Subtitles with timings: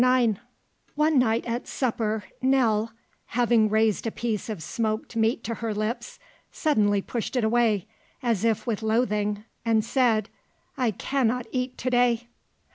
[0.03, 0.39] IX
[0.95, 2.91] One night at supper Nell,
[3.37, 6.17] having raised a piece of smoked meat to her lips,
[6.51, 7.85] suddenly pushed it away,
[8.23, 10.27] as if with loathing, and said:
[10.75, 12.29] "I cannot eat to day."